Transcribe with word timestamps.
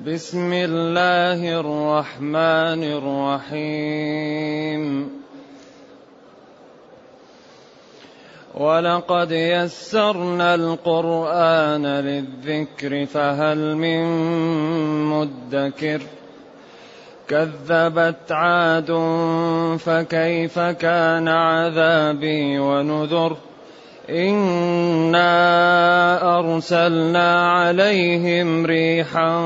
بسم 0.05 0.53
الله 0.53 1.59
الرحمن 1.59 2.83
الرحيم. 3.53 4.83
ولقد 8.53 9.31
يسرنا 9.31 10.55
القرآن 10.55 11.85
للذكر 11.85 13.05
فهل 13.05 13.75
من 13.75 14.05
مدكر؟ 15.05 16.01
كذبت 17.29 18.31
عاد 18.31 18.91
فكيف 19.79 20.59
كان 20.59 21.27
عذابي 21.27 22.59
ونذر 22.59 23.37
إنا 24.09 25.29
أرسلنا 26.39 27.51
عليهم 27.51 28.65
ريحا 28.65 29.41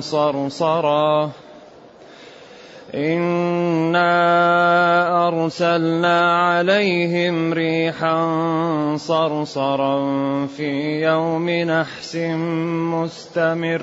صرصرا 0.00 1.30
إنا 2.94 4.08
أرسلنا 5.28 6.46
عليهم 6.46 7.52
ريحا 7.52 8.16
صرصرا 8.96 9.96
في 10.46 11.02
يوم 11.02 11.50
نحس 11.50 12.16
مستمر 12.94 13.82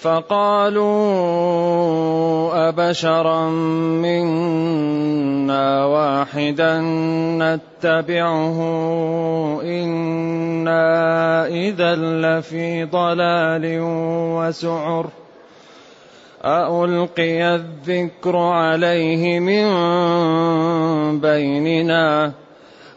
فقالوا 0.00 0.88
أبشرا 2.68 3.50
منا 4.02 5.84
واحدا 5.84 6.80
نتبعه 7.38 8.58
إنا 9.62 11.46
إذا 11.46 11.94
لفي 11.96 12.84
ضلال 12.84 13.78
وسعر 14.38 15.06
ألقي 16.44 17.54
الذكر 17.54 18.36
عليه 18.36 19.40
من 19.40 19.68
بيننا 21.20 22.32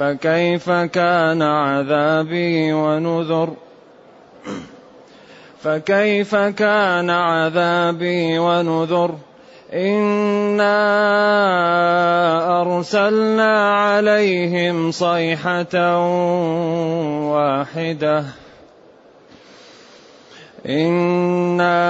فكيف 0.00 0.70
كان 0.70 1.42
عذابي 1.42 2.72
ونذر؟ 2.72 3.50
فكيف 5.62 6.34
كان 6.34 7.10
عذابي 7.10 8.38
ونذر؟ 8.38 9.14
إنا 9.72 10.80
أرسلنا 12.60 13.74
عليهم 13.74 14.90
صيحة 14.90 15.98
واحدة. 17.32 18.24
إنا 20.66 21.89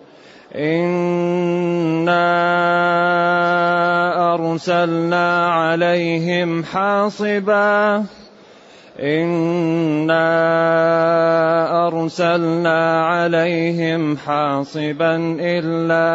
انا 0.55 2.25
ارسلنا 4.33 5.47
عليهم 5.47 6.63
حاصبا 6.63 8.05
انا 8.99 10.27
ارسلنا 11.87 13.05
عليهم 13.05 14.17
حاصبا 14.17 15.15
الا 15.39 16.05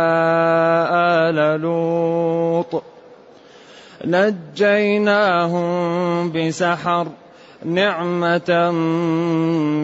ال 1.30 1.60
لوط 1.60 2.82
نجيناهم 4.04 5.66
بسحر 6.32 7.06
نعمه 7.64 8.70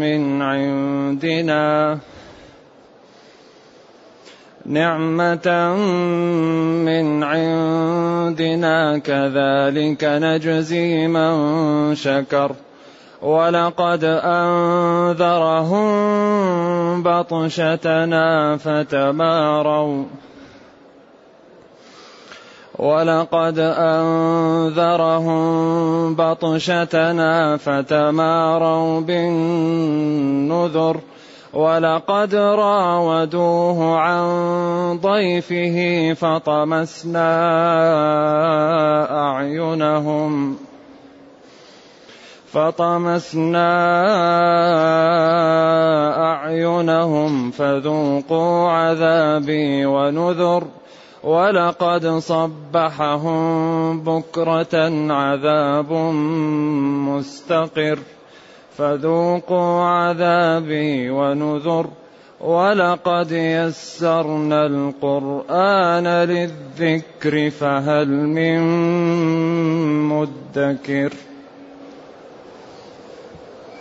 من 0.01 0.43
عندنا 0.43 1.99
نعمة 4.67 5.75
من 6.85 7.23
عندنا 7.23 8.99
كذلك 8.99 10.05
نجزي 10.05 11.09
من 11.09 11.95
شكر. 11.95 12.53
ولقد 13.23 14.05
أنذرهم 14.25 15.83
بطشتنا 17.03 18.57
فتماروا. 18.57 20.05
ولقد 22.79 23.59
أنذرهم 23.79 25.45
بطشتنا 26.15 27.57
فتماروا 27.57 29.01
بالنذر. 29.01 30.97
ولقد 31.53 32.35
راودوه 32.35 33.99
عن 33.99 34.25
ضيفه 35.03 35.79
فطمسنا 36.15 37.31
أعينهم 39.29 40.57
فطمسنا 42.53 43.69
أعينهم 46.33 47.51
فذوقوا 47.51 48.71
عذابي 48.71 49.87
ونذر 49.87 50.65
ولقد 51.25 52.07
صبحهم 52.07 53.41
بكرة 54.01 54.77
عذاب 55.13 55.93
مستقر 57.09 57.99
فذوقوا 58.79 59.83
عذابي 59.83 61.11
ونذر 61.11 61.87
ولقد 62.41 63.33
يسرنا 63.33 64.67
القرآن 64.67 66.07
للذكر 66.07 67.51
فهل 67.51 68.09
من 68.09 68.61
مدكر. 70.09 71.13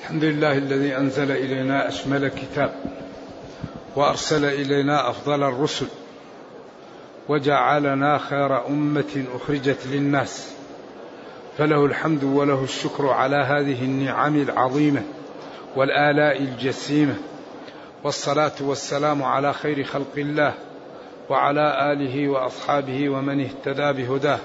الحمد 0.02 0.24
لله 0.24 0.58
الذي 0.58 0.98
أنزل 0.98 1.32
إلينا 1.32 1.88
أشمل 1.88 2.28
كتاب 2.28 2.72
وأرسل 3.96 4.46
إلينا 4.46 5.10
أفضل 5.10 5.44
الرسل 5.44 5.88
وجعلنا 7.30 8.18
خير 8.18 8.68
أمة 8.68 9.26
أخرجت 9.36 9.88
للناس 9.88 10.61
فله 11.58 11.86
الحمد 11.86 12.24
وله 12.24 12.64
الشكر 12.64 13.10
على 13.10 13.36
هذه 13.36 13.84
النعم 13.84 14.36
العظيمة 14.36 15.04
والآلاء 15.76 16.38
الجسيمة 16.38 17.16
والصلاة 18.04 18.52
والسلام 18.62 19.24
على 19.24 19.54
خير 19.54 19.84
خلق 19.84 20.14
الله 20.18 20.54
وعلى 21.30 21.94
آله 21.94 22.30
وأصحابه 22.30 23.10
ومن 23.10 23.42
اهتدى 23.42 24.04
بهداه. 24.04 24.40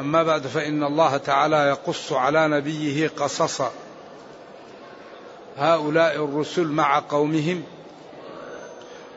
أما 0.00 0.22
بعد 0.22 0.46
فإن 0.46 0.82
الله 0.84 1.16
تعالى 1.16 1.56
يقص 1.56 2.12
على 2.12 2.48
نبيه 2.48 3.08
قصص 3.08 3.62
هؤلاء 5.58 6.24
الرسل 6.24 6.66
مع 6.66 6.98
قومهم 6.98 7.62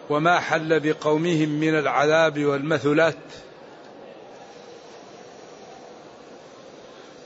وما 0.10 0.40
حل 0.40 0.80
بقومهم 0.80 1.50
من 1.50 1.80
العذاب 1.80 2.46
والمثلات 2.46 3.16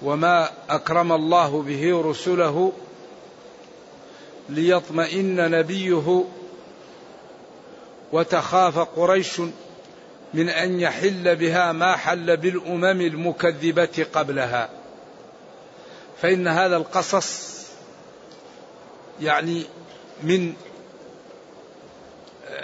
وما 0.01 0.49
أكرم 0.69 1.11
الله 1.11 1.61
به 1.61 2.01
رسله 2.01 2.71
ليطمئن 4.49 5.51
نبيه 5.51 6.25
وتخاف 8.11 8.79
قريش 8.79 9.41
من 10.33 10.49
أن 10.49 10.79
يحل 10.79 11.35
بها 11.35 11.71
ما 11.71 11.95
حل 11.95 12.37
بالأمم 12.37 13.01
المكذبة 13.01 14.05
قبلها. 14.13 14.69
فإن 16.21 16.47
هذا 16.47 16.77
القصص 16.77 17.59
يعني 19.21 19.65
من 20.23 20.53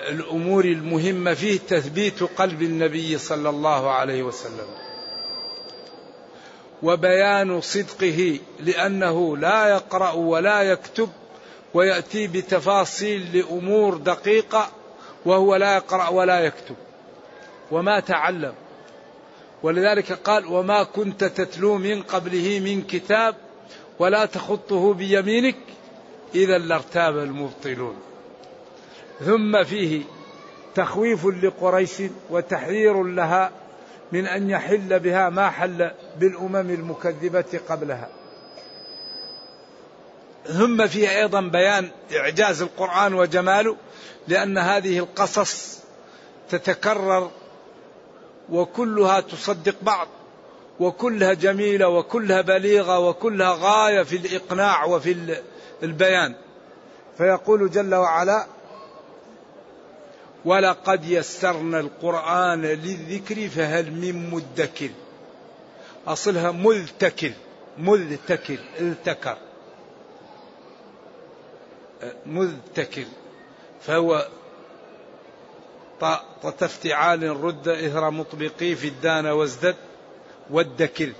الأمور 0.09 0.65
المهمة 0.65 1.33
فيه 1.33 1.59
تثبيت 1.59 2.23
قلب 2.23 2.61
النبي 2.61 3.17
صلى 3.17 3.49
الله 3.49 3.91
عليه 3.91 4.23
وسلم. 4.23 4.84
وبيان 6.85 7.61
صدقه 7.61 8.39
لأنه 8.59 9.37
لا 9.37 9.67
يقرأ 9.67 10.11
ولا 10.11 10.61
يكتب 10.61 11.09
ويأتي 11.73 12.27
بتفاصيل 12.27 13.37
لأمور 13.37 13.97
دقيقة 13.97 14.69
وهو 15.25 15.55
لا 15.55 15.75
يقرأ 15.75 16.09
ولا 16.09 16.39
يكتب. 16.39 16.75
وما 17.71 17.99
تعلم. 17.99 18.53
ولذلك 19.63 20.11
قال 20.11 20.45
وما 20.45 20.83
كنت 20.83 21.23
تتلو 21.23 21.77
من 21.77 22.01
قبله 22.01 22.59
من 22.59 22.81
كتاب 22.81 23.35
ولا 23.99 24.25
تخطه 24.25 24.93
بيمينك 24.93 25.57
إذا 26.35 26.57
لارتاب 26.57 27.17
المبطلون. 27.17 27.95
ثم 29.25 29.63
فيه 29.63 30.01
تخويف 30.75 31.25
لقريش 31.25 32.01
وتحذير 32.29 33.03
لها 33.03 33.51
من 34.15 34.27
أن 34.27 34.49
يحل 34.49 34.99
بها 34.99 35.29
ما 35.29 35.49
حل 35.49 35.91
بالأمم 36.19 36.69
المكذبة 36.69 37.59
قبلها. 37.69 38.09
ثم 40.47 40.87
فيه 40.87 41.09
أيضا 41.09 41.41
بيان 41.41 41.89
إعجاز 42.15 42.61
القرآن 42.61 43.13
وجماله 43.13 43.75
لأن 44.27 44.57
هذه 44.57 44.99
القصص 44.99 45.79
تتكرر 46.49 47.31
وكلها 48.49 49.19
تصدق 49.19 49.75
بعض 49.81 50.07
وكلها 50.79 51.33
جميلة 51.33 51.87
وكلها 51.89 52.41
بليغة 52.41 52.99
وكلها 52.99 53.57
غاية 53.59 54.03
في 54.03 54.15
الإقناع 54.15 54.85
وفي 54.85 55.41
البيان. 55.83 56.35
فيقول 57.17 57.71
جل 57.71 57.95
وعلا 57.95 58.45
ولقد 60.45 61.05
يسرنا 61.05 61.79
القرآن 61.79 62.61
للذكر 62.61 63.49
فهل 63.49 63.91
من 63.91 64.29
مدكر؟ 64.29 64.89
أصلها 66.07 66.51
مذتكر 66.51 67.31
مذتكر 67.77 68.57
التكر. 68.79 69.37
مذتكر 72.25 73.05
فهو 73.81 74.27
افتعال 76.43 77.43
رد 77.43 77.67
إثر 77.67 78.09
مطبقي 78.09 78.75
في 78.75 78.87
الدان 78.87 79.25
وازدد 79.25 79.75
والدكر. 80.49 81.11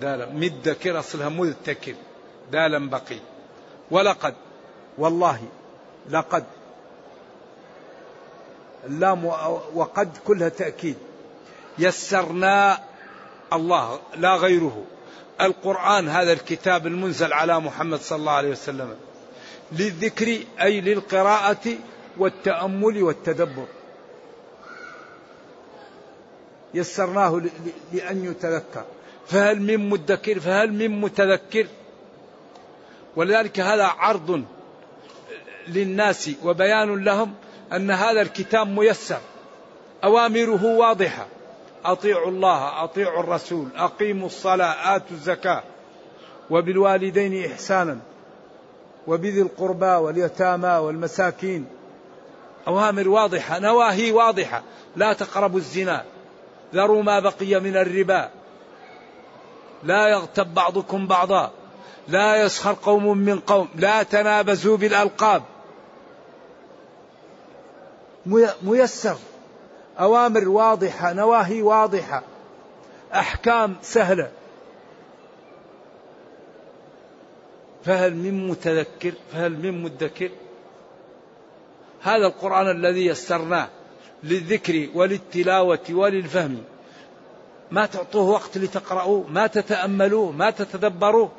دالا 0.00 0.30
مدكر 0.30 0.98
أصلها 0.98 1.28
مذتكر 1.28 1.94
دالا 2.52 2.90
بقي. 2.90 3.18
ولقد 3.90 4.34
والله 4.98 5.42
لقد 6.10 6.44
اللام 8.86 9.24
وقد 9.74 10.16
كلها 10.24 10.48
تأكيد. 10.48 10.96
يسرنا 11.78 12.78
الله 13.52 14.00
لا 14.16 14.34
غيره. 14.34 14.84
القرآن 15.40 16.08
هذا 16.08 16.32
الكتاب 16.32 16.86
المنزل 16.86 17.32
على 17.32 17.60
محمد 17.60 18.00
صلى 18.00 18.18
الله 18.18 18.32
عليه 18.32 18.50
وسلم. 18.50 18.94
للذكر 19.72 20.38
أي 20.62 20.80
للقراءة 20.80 21.74
والتأمل 22.18 23.02
والتدبر. 23.02 23.66
يسرناه 26.74 27.42
لأن 27.92 28.24
يتذكر. 28.24 28.84
فهل 29.26 29.62
من 29.62 29.88
مدكر؟ 29.88 30.40
فهل 30.40 30.72
من 30.72 31.00
متذكر؟ 31.00 31.66
ولذلك 33.16 33.60
هذا 33.60 33.84
عرض 33.84 34.44
للناس 35.68 36.30
وبيان 36.44 37.04
لهم 37.04 37.34
أن 37.72 37.90
هذا 37.90 38.20
الكتاب 38.22 38.68
ميسر. 38.68 39.20
أوامره 40.04 40.64
واضحة. 40.64 41.26
أطيعوا 41.84 42.28
الله 42.28 42.84
أطيعوا 42.84 43.20
الرسول 43.20 43.68
أقيموا 43.76 44.26
الصلاة 44.26 44.96
آتوا 44.96 45.16
الزكاة. 45.16 45.62
وبالوالدين 46.50 47.50
إحسانا. 47.52 47.98
وبذي 49.06 49.42
القربى 49.42 49.86
واليتامى 49.86 50.68
والمساكين. 50.68 51.66
أوامر 52.68 53.08
واضحة 53.08 53.58
نواهي 53.58 54.12
واضحة. 54.12 54.62
لا 54.96 55.12
تقربوا 55.12 55.58
الزنا. 55.58 56.04
ذروا 56.74 57.02
ما 57.02 57.20
بقي 57.20 57.60
من 57.60 57.76
الربا. 57.76 58.30
لا 59.82 60.08
يغتب 60.08 60.54
بعضكم 60.54 61.06
بعضا. 61.06 61.50
لا 62.08 62.36
يسخر 62.36 62.76
قوم 62.82 63.18
من 63.18 63.38
قوم. 63.38 63.68
لا 63.74 64.02
تنابزوا 64.02 64.76
بالألقاب. 64.76 65.42
ميسر. 68.62 69.16
أوامر 70.00 70.48
واضحة 70.48 71.12
نواهي 71.12 71.62
واضحة. 71.62 72.22
أحكام 73.14 73.76
سهلة. 73.82 74.30
فهل 77.84 78.16
من 78.16 78.48
متذكر؟ 78.48 79.12
فهل 79.32 79.52
من 79.52 79.82
مدكر؟ 79.82 80.30
هذا 82.02 82.26
القرآن 82.26 82.70
الذي 82.70 83.06
يسرناه 83.06 83.68
للذكر 84.22 84.88
وللتلاوة 84.94 85.86
وللفهم. 85.90 86.64
ما 87.70 87.86
تعطوه 87.86 88.28
وقت 88.28 88.58
لتقرأوه 88.58 89.26
ما 89.30 89.46
تتأملوه 89.46 90.32
ما 90.32 90.50
تتدبروه. 90.50 91.30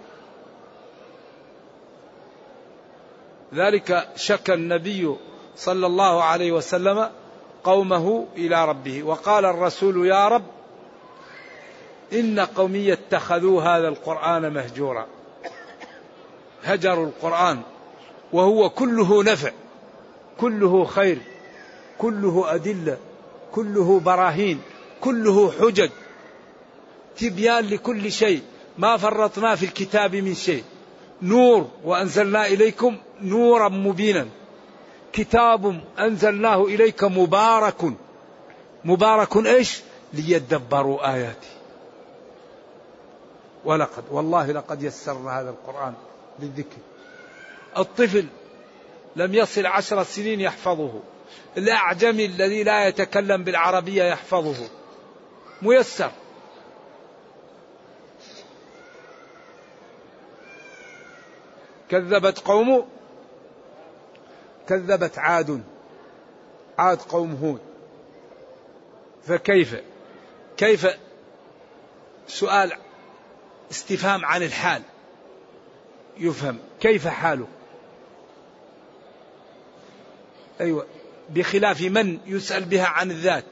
ذلك 3.54 4.08
شكى 4.16 4.54
النبي 4.54 5.16
صلى 5.58 5.88
الله 5.88 6.24
عليه 6.24 6.52
وسلم 6.52 7.10
قومه 7.64 8.26
إلى 8.36 8.66
ربه. 8.66 9.04
وقال 9.04 9.46
الرسول 9.46 10.08
يا 10.08 10.28
رب 10.28 10.44
إن 12.14 12.40
قومي 12.40 12.94
اتخذوا 12.94 13.62
هذا 13.62 13.88
القرآن 13.88 14.54
مهجورا. 14.54 15.06
هجروا 16.64 17.06
القرآن 17.06 17.62
وهو 18.34 18.70
كله 18.70 19.24
نفع 19.24 19.52
كله 20.40 20.86
خير 20.86 21.18
كله 21.98 22.56
أدلة 22.56 22.98
كله 23.52 24.00
براهين 24.00 24.62
كله 25.02 25.52
حجج 25.52 25.90
تبيان 27.18 27.66
لكل 27.70 28.12
شيء. 28.12 28.42
ما 28.78 28.98
فرطنا 28.98 29.56
في 29.56 29.66
الكتاب 29.66 30.16
من 30.16 30.36
شيء. 30.36 30.64
نور 31.22 31.68
وأنزلنا 31.84 32.46
إليكم 32.46 32.98
نورا 33.22 33.70
مبينا. 33.70 34.28
كتاب 35.14 35.82
أنزلناه 36.00 36.64
إليك 36.64 37.04
مبارك. 37.04 37.94
مبارك 38.86 39.38
إيش؟ 39.38 39.82
ليدبروا 40.14 41.14
آياته 41.14 41.48
ولقد 43.66 44.04
والله 44.12 44.52
لقد 44.52 44.84
يسرنا 44.84 45.40
هذا 45.40 45.50
القرآن 45.50 45.94
للذكر. 46.40 46.78
الطفل 47.78 48.26
لم 49.16 49.34
يصل 49.34 49.66
عشر 49.66 50.04
سنين 50.04 50.42
يحفظه. 50.42 51.00
الأعجمي 51.58 52.26
الذي 52.26 52.64
لا 52.64 52.88
يتكلم 52.88 53.44
بالعربية 53.44 54.04
يحفظه. 54.04 54.68
ميسر. 55.62 56.12
كذبت 61.90 62.40
قوم 62.40 62.88
كذبت 64.70 65.20
عاد. 65.20 65.64
عاد 66.78 66.98
قوم 66.98 67.34
هود. 67.34 67.62
فكيف؟ 69.24 69.76
كيف 70.58 70.88
سؤال 72.28 72.72
استفهام 73.72 74.26
عن 74.26 74.44
الحال؟ 74.44 74.82
يفهم. 76.18 76.60
كيف 76.80 77.08
حاله 77.08 77.48
أيوة. 80.62 80.86
بخلاف 81.30 81.82
من 81.82 82.20
يسأل 82.26 82.66
بها 82.66 82.86
عن 82.86 83.12
الذات؟ 83.12 83.44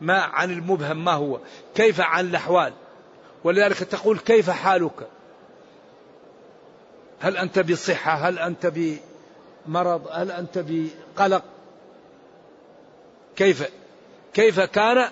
ما 0.00 0.20
عن 0.20 0.50
المبهم 0.50 1.04
ما 1.04 1.12
هو؟ 1.12 1.40
كيف 1.74 2.00
عن 2.00 2.26
الأحوال؟ 2.26 2.72
ولذلك 3.44 3.78
تقول 3.78 4.18
كيف 4.18 4.50
حالك؟ 4.50 5.08
هل 7.20 7.36
أنت 7.36 7.58
بصحة؟ 7.58 8.14
هل 8.14 8.38
أنت 8.38 8.66
بمرض 9.66 10.08
هل 10.12 10.30
أنت 10.30 10.64
بقلق؟ 10.68 11.42
كيف؟ 13.36 13.68
كيف 14.34 14.60
كان؟ 14.60 15.08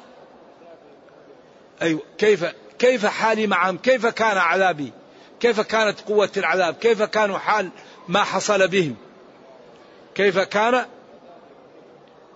أيوة 1.83 2.01
كيف 2.19 2.45
كيف 2.79 3.07
حالي 3.07 3.47
معهم 3.47 3.79
كيف 3.79 4.07
كان 4.07 4.39
عذابي؟ 4.39 4.93
كيف 5.41 5.61
كانت 5.61 6.01
قوة 6.01 6.31
العذاب؟ 6.37 6.75
كيف 6.75 7.03
كانوا 7.03 7.39
حال 7.39 7.71
ما 8.09 8.23
حصل 8.23 8.69
بهم؟ 8.69 8.97
كيف 10.15 10.39
كان 10.39 10.87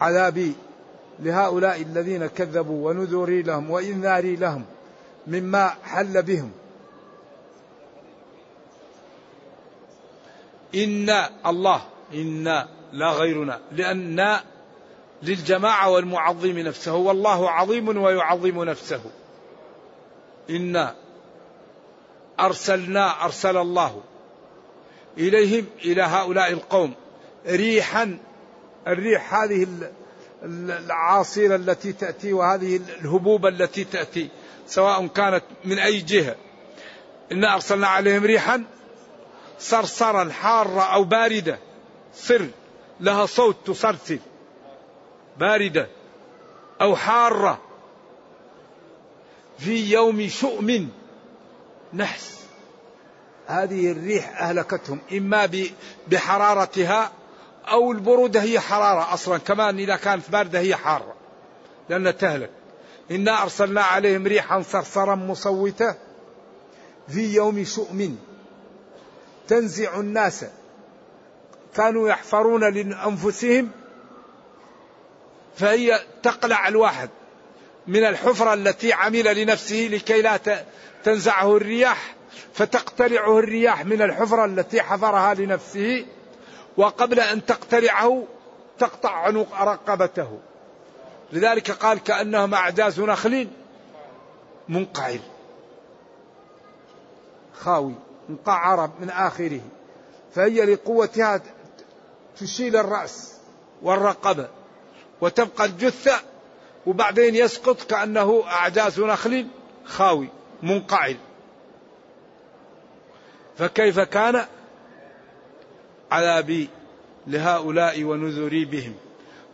عذابي 0.00 0.54
لهؤلاء 1.18 1.82
الذين 1.82 2.26
كذبوا 2.26 2.90
ونذري 2.90 3.42
لهم 3.42 3.70
وإنذاري 3.70 4.36
لهم 4.36 4.64
مما 5.26 5.74
حل 5.84 6.22
بهم؟ 6.22 6.52
إنا 10.74 11.30
الله 11.46 11.82
إنا 12.14 12.68
لا 12.92 13.10
غيرنا 13.10 13.60
لأن 13.72 14.40
للجماعة 15.22 15.90
والمعظم 15.90 16.58
نفسه 16.58 16.94
والله 16.94 17.50
عظيم 17.50 18.02
ويعظم 18.02 18.64
نفسه. 18.64 19.00
إنا 20.50 20.94
أرسلنا 22.40 23.24
أرسل 23.24 23.56
الله 23.56 24.02
إليهم 25.18 25.66
إلى 25.84 26.02
هؤلاء 26.02 26.52
القوم 26.52 26.94
ريحا 27.46 28.18
الريح 28.86 29.34
هذه 29.34 29.66
العاصرة 30.42 31.56
التي 31.56 31.92
تأتي 31.92 32.32
وهذه 32.32 32.80
الهبوب 33.00 33.46
التي 33.46 33.84
تأتي 33.84 34.28
سواء 34.66 35.06
كانت 35.06 35.42
من 35.64 35.78
أي 35.78 36.00
جهة. 36.00 36.36
إنا 37.32 37.54
أرسلنا 37.54 37.86
عليهم 37.86 38.24
ريحا 38.24 38.64
صرصرا 39.58 40.30
حارة 40.30 40.82
أو 40.82 41.04
باردة. 41.04 41.58
صر 42.16 42.48
لها 43.00 43.26
صوت 43.26 43.56
تصرصر 43.66 44.18
باردة 45.38 45.88
أو 46.80 46.96
حارة. 46.96 47.60
في 49.58 49.92
يوم 49.92 50.28
شؤم 50.28 50.88
نحس. 51.94 52.36
هذه 53.46 53.92
الريح 53.92 54.42
أهلكتهم 54.42 55.00
إما 55.12 55.50
بحرارتها 56.08 57.12
أو 57.68 57.92
البرودة 57.92 58.42
هي 58.42 58.60
حرارة 58.60 59.14
أصلا 59.14 59.38
كمان 59.38 59.78
إذا 59.78 59.96
كانت 59.96 60.30
باردة 60.30 60.58
هي 60.58 60.76
حارة 60.76 61.14
لأنها 61.88 62.12
تهلك. 62.12 62.50
إنا 63.10 63.42
أرسلنا 63.42 63.82
عليهم 63.82 64.26
ريحا 64.26 64.62
صرصرا 64.62 65.14
مصوتة. 65.14 65.94
في 67.08 67.34
يوم 67.34 67.64
شؤم 67.64 68.18
تنزع 69.48 70.00
الناس 70.00 70.44
كانوا 71.76 72.08
يحفرون 72.08 72.74
لأنفسهم 72.74 73.70
فهي 75.56 76.00
تقلع 76.22 76.68
الواحد 76.68 77.10
من 77.86 78.04
الحفرة 78.04 78.54
التي 78.54 78.92
عمل 78.92 79.42
لنفسه 79.42 79.88
لكي 79.92 80.22
لا 80.22 80.38
تنزعه 81.04 81.56
الرياح 81.56 82.14
فتقتلعه 82.54 83.38
الرياح 83.38 83.84
من 83.84 84.02
الحفرة 84.02 84.44
التي 84.44 84.82
حفرها 84.82 85.34
لنفسه 85.34 86.06
وقبل 86.76 87.20
أن 87.20 87.46
تقتلعه 87.46 88.24
تقطع 88.78 89.10
عنق 89.10 89.62
رقبته. 89.62 90.38
لذلك 91.32 91.70
قال 91.70 92.02
كأنهم 92.02 92.54
أعجاز 92.54 93.00
نخل 93.00 93.48
منقعر. 94.68 95.18
خاوي. 97.54 97.94
مقعر 98.28 98.90
من 99.00 99.10
آخره. 99.10 99.60
فهي 100.34 100.64
لقوتها 100.64 101.40
تشيل 102.40 102.76
الرأس 102.76 103.34
والرقبة 103.82 104.48
وتبقى 105.20 105.64
الجثة 105.64 106.20
وبعدين 106.86 107.34
يسقط 107.34 107.82
كأنه 107.82 108.44
أعجاز 108.46 109.00
نخل 109.00 109.46
خاوي 109.84 110.28
منقعر 110.62 111.16
فكيف 113.58 114.00
كان 114.00 114.46
عذابي 116.10 116.68
لهؤلاء 117.26 118.04
ونذري 118.04 118.64
بهم؟ 118.64 118.94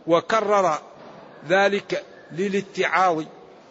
وكرر 0.07 0.79
ذلك 1.49 2.03
للاتعاظ 2.31 3.23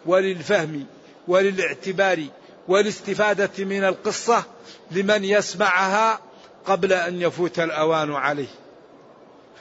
وللفهم 0.05 0.85
وللاعتبار 1.27 2.25
والاستفادة 2.67 3.65
من 3.65 3.83
القصة 3.83 4.43
لمن 4.91 5.23
يسمعها 5.23 6.19
قبل 6.65 6.93
أن 6.93 7.21
يفوت 7.21 7.59
الأوان 7.59 8.13
عليه. 8.13 8.62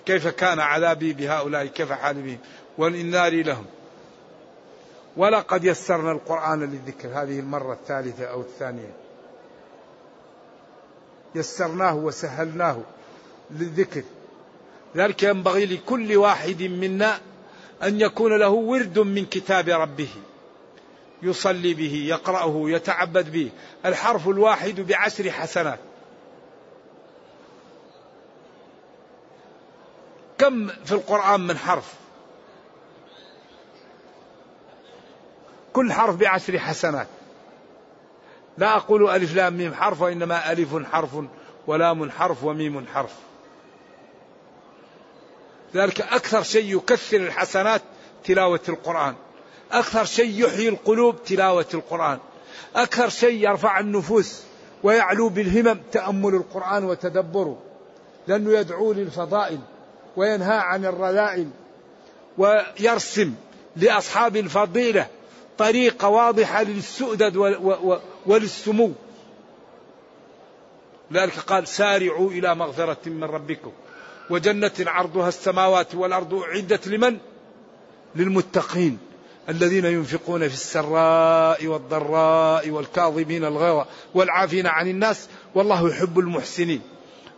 كيف 0.06 0.28
كان 0.28 0.61
عذابي 0.61 1.12
بهؤلاء 1.12 1.66
كيف 1.66 1.92
حال 1.92 2.23
بهم؟ 2.23 2.38
والإنذار 2.78 3.42
لهم. 3.42 3.66
ولقد 5.16 5.64
يسرنا 5.64 6.12
القرآن 6.12 6.61
للذكر. 6.61 7.09
هذه 7.09 7.40
المرة 7.40 7.73
الثالثة 7.73 8.25
أو 8.25 8.40
الثانية. 8.40 8.92
يسرناه 11.35 11.94
وسهلناه 11.94 12.78
للذكر. 13.50 14.02
ذلك 14.97 15.23
ينبغي 15.23 15.66
لكل 15.66 16.16
واحد 16.16 16.62
منا 16.62 17.21
أن 17.82 18.00
يكون 18.00 18.38
له 18.38 18.50
ورد 18.50 18.99
من 18.99 19.26
كتاب 19.26 19.68
ربه. 19.68 20.11
يصلي 21.23 21.75
به 21.75 21.94
يقرأه 22.09 22.62
يتعبد 22.64 23.32
به. 23.32 23.50
الحرف 23.87 24.28
الواحد 24.28 24.80
بعشر 24.80 25.30
حسنات. 25.30 25.78
كم 30.43 30.67
في 30.85 30.93
القرآن 30.93 31.41
من 31.41 31.59
حرف؟ 31.59 31.95
كل 35.73 35.93
حرف 35.93 36.17
بعشر 36.17 36.59
حسنات. 36.59 37.07
لا 38.59 38.77
أقول 38.77 39.11
ألف 39.11 39.35
لام 39.35 39.57
ميم 39.57 39.75
حرف 39.75 40.03
وإنما 40.03 40.53
ألف 40.53 40.77
حرف 40.93 41.11
ولام 41.67 42.11
حرف 42.11 42.45
وميم 42.45 42.87
حرف. 42.95 43.15
ذلك 45.75 46.01
أكثر 46.01 46.43
شيء 46.43 46.77
يكثر 46.77 47.17
الحسنات 47.17 47.83
تلاوة 48.25 48.61
القرآن. 48.69 49.15
أكثر 49.73 50.05
شيء 50.05 50.45
يحيي 50.45 50.69
القلوب 50.69 51.23
تلاوة 51.25 51.67
القرآن. 51.75 52.19
أكثر 52.77 53.09
شيء 53.09 53.49
يرفع 53.49 53.81
النفوس 53.81 54.43
ويعلو 54.83 55.29
بالهمم 55.29 55.81
تأمل 55.93 56.35
القرآن 56.35 56.85
وتدبره. 56.85 57.59
لأنه 58.27 58.51
يدعو 58.53 58.93
للفضائل. 58.93 59.61
وينهى 60.16 60.57
عن 60.57 60.85
الرذائل 60.85 61.50
ويرسم 62.38 63.35
لأصحاب 63.76 64.37
الفضيلة 64.37 65.07
طريقة 65.59 66.09
واضحة 66.09 66.62
للسؤدد 66.62 67.37
وللسمو 68.26 68.92
لذلك 71.11 71.38
قال 71.38 71.69
سارعوا 71.69 72.31
إلى 72.31 72.54
مغفرة 72.54 72.99
من 73.07 73.25
ربكم 73.25 73.73
وجنة 74.31 74.73
عرضها 74.87 75.28
السماوات 75.28 75.95
والأرض 75.95 76.35
أعدت 76.35 76.88
لمن؟ 76.88 77.19
للمتقين 78.14 78.99
الذين 79.49 79.85
ينفقون 79.85 80.49
في 80.49 80.54
السراء 80.54 81.66
والضراء 81.66 82.71
والكاظمين 82.71 83.45
الغيظ 83.45 83.87
والعافين 84.14 84.66
عن 84.66 84.88
الناس 84.88 85.28
والله 85.54 85.90
يحب 85.90 86.19
المحسنين 86.19 86.81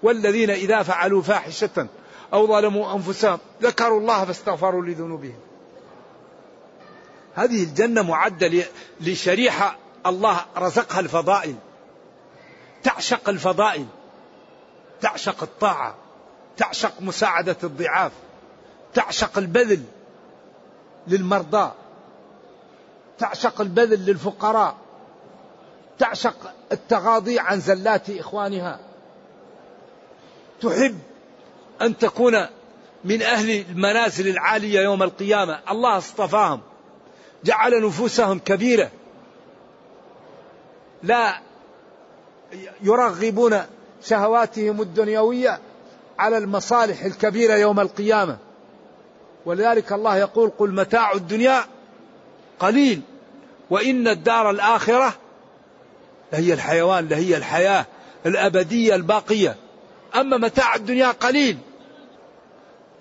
والذين 0.03 0.51
إذا 0.51 0.83
فعلوا 0.83 1.23
فاحشة 1.23 1.87
أو 2.35 2.47
ظلموا 2.47 2.95
أنفسهم. 2.95 3.39
ذكروا 3.63 4.01
الله 4.01 4.25
فاستغفروا 4.25 4.83
لذنوبهم. 4.83 5.39
هذه 7.35 7.65
الجنة 7.65 8.03
معدة 8.03 8.65
لشريحة 9.01 9.77
الله 10.07 10.41
رزقها 10.57 11.01
الفضائل. 11.01 11.55
تعشق 12.83 13.29
الفضائل. 13.29 13.87
تعشق 15.01 15.43
الطاعة. 15.43 15.95
تعشق 16.57 16.93
مساعدة 17.01 17.57
الضعاف. 17.65 18.13
تعشق 18.95 19.39
البذل 19.39 19.83
للمرضى. 21.07 21.73
تعشق 23.19 23.61
البذل 23.61 24.07
للفقراء. 24.07 24.77
تعشق 25.99 26.53
التغاضي 26.73 27.39
عن 27.39 27.61
زلات 27.61 28.11
إخوانها. 28.11 28.81
تحب 30.61 30.99
أن 31.83 31.99
تكون 31.99 32.47
من 33.05 33.23
أهل 33.23 33.65
المنازل 33.71 34.29
العالية 34.29 34.81
يوم 34.81 35.03
القيامة. 35.03 35.61
الله 35.71 35.99
اصطفاهم 35.99 36.61
جعل 37.45 37.87
نفوسهم 37.87 38.39
كبيرة. 38.39 38.91
لا 41.03 41.41
يرغبون 42.83 43.63
شهواتهم 44.05 44.81
الدنيوية 44.81 45.59
على 46.19 46.39
المصالح 46.39 47.05
الكبيرة 47.05 47.55
يوم 47.55 47.81
القيامة. 47.81 48.39
ولذلك 49.47 49.93
الله 49.93 50.17
يقول 50.17 50.51
قل 50.59 50.75
متاع 50.75 51.13
الدنيا 51.13 51.65
قليل 52.59 53.01
وإن 53.71 54.09
الدار 54.09 54.51
الآخرة 54.51 55.15
لهي 56.33 56.53
الحيوان 56.53 57.09
لهي 57.09 57.37
الحياة 57.37 57.87
الأبدية 58.27 58.95
الباقية. 58.95 59.57
أما 60.17 60.37
متاع 60.37 60.75
الدنيا 60.75 61.11
قليل. 61.11 61.59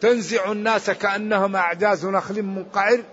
تنزع 0.01 0.51
الناس 0.51 0.89
كأنهم 0.89 1.55
أعجاز 1.55 2.05
نخل 2.05 2.43
منقعر 2.43 3.03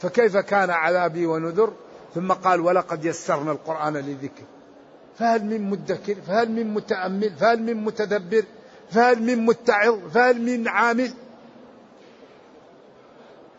فكيف 0.00 0.36
كان 0.36 0.70
عذابي 0.70 1.26
ونذر؟ 1.26 1.72
ثم 2.14 2.32
قال 2.32 2.60
ولقد 2.60 3.04
يسرنا 3.04 3.52
القرآن 3.52 3.96
للذكر 3.96 4.42
فهل 5.18 5.44
من 5.44 5.70
مدكر 5.70 6.14
فهل 6.14 6.50
من 6.50 6.74
متأمل 6.74 7.30
فهل 7.40 7.62
من 7.62 7.84
متدبر 7.84 8.44
فهل 8.90 9.22
من 9.22 9.46
متعظ 9.46 9.98
فهل 10.14 10.42
من 10.42 10.68
عامل؟ 10.68 11.12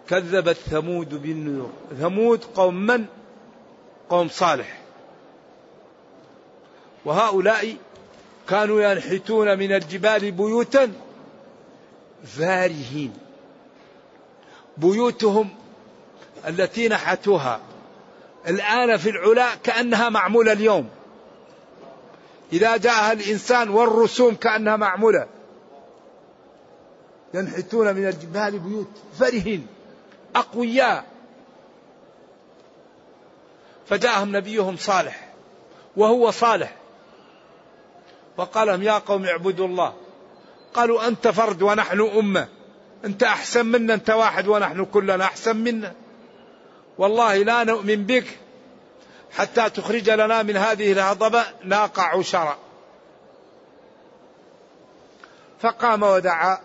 كذبت 0.09 0.57
ثمود 0.57 1.21
بالنذر. 1.21 1.69
ثمود 1.99 2.43
قوم 2.55 2.75
من؟ 2.85 3.05
قوم 4.09 4.27
صالح. 4.27 4.81
وهؤلاء 7.05 7.75
كانوا 8.51 8.91
ينحتون 8.91 9.59
من 9.59 9.71
الجبال 9.71 10.31
بيوتا 10.31 10.91
فارهين. 12.25 13.13
بيوتهم 14.77 15.49
التي 16.47 16.87
نحتوها. 16.87 17.61
الآن 18.47 18.97
في 18.97 19.09
العلا 19.09 19.55
كأنها 19.55 20.09
معمولة 20.09 20.51
اليوم. 20.51 20.89
إذا 22.53 22.77
جاءها 22.77 23.11
الإنسان 23.11 23.69
والرسوم 23.69 24.35
كأنها 24.35 24.75
معمولة. 24.75 25.27
ينحتون 27.33 27.95
من 27.95 28.07
الجبال 28.07 28.59
بيوت. 28.59 28.91
فرهين 29.19 29.67
أقوياء. 30.35 31.05
فجاءهم 33.87 34.35
نبيهم 34.35 34.77
صالح. 34.77 35.29
وهو 35.97 36.31
صالح. 36.31 36.80
وقال 38.37 38.67
لهم 38.67 38.83
يا 38.83 38.97
قوم 38.97 39.25
اعبدوا 39.25 39.67
الله. 39.67 39.93
قالوا 40.73 41.07
أنت 41.07 41.27
فرد 41.27 41.61
ونحن 41.61 42.01
أمة. 42.01 42.47
أنت 43.05 43.23
أحسن 43.23 43.65
منا 43.65 43.93
أنت 43.93 44.09
واحد 44.09 44.47
ونحن 44.47 44.85
كلنا 44.85 45.23
أحسن 45.23 45.55
منا. 45.55 45.93
والله 46.97 47.37
لا 47.37 47.63
نؤمن 47.63 48.05
بك 48.05 48.39
حتى 49.31 49.69
تخرج 49.69 50.09
لنا 50.09 50.43
من 50.43 50.57
هذه 50.57 50.91
الهضبة 50.91 51.43
ناقة 51.63 52.03
عشرة 52.03 52.57
فقام 55.59 56.03
ودعا 56.03 56.57